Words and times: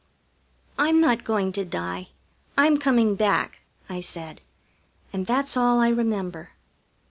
"I'm 0.79 0.99
not 0.99 1.23
going 1.23 1.51
to 1.51 1.63
die, 1.63 2.07
I'm 2.57 2.79
coming 2.79 3.13
back," 3.13 3.59
I 3.87 3.99
said, 4.01 4.41
and 5.13 5.27
that's 5.27 5.55
all 5.55 5.79
I 5.79 5.89
remember. 5.89 6.53